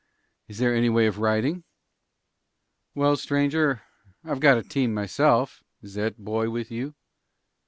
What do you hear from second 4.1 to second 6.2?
I've got a team myself. Is that